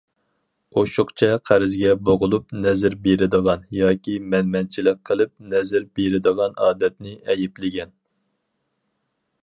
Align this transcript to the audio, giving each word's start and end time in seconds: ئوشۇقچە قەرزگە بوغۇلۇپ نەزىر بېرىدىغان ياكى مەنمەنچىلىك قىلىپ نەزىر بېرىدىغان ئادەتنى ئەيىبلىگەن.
ئوشۇقچە 0.79 1.27
قەرزگە 1.49 1.91
بوغۇلۇپ 2.09 2.55
نەزىر 2.63 2.95
بېرىدىغان 3.05 3.67
ياكى 3.79 4.15
مەنمەنچىلىك 4.31 5.03
قىلىپ 5.11 5.33
نەزىر 5.53 5.87
بېرىدىغان 5.99 6.57
ئادەتنى 6.69 7.17
ئەيىبلىگەن. 7.31 7.95